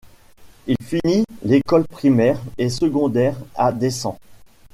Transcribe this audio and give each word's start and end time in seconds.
Il 0.65 0.77
finit 0.81 1.25
l'école 1.43 1.83
primaire 1.85 2.41
et 2.57 2.71
secondaire 2.71 3.37
à 3.53 3.71
Deçan. 3.71 4.17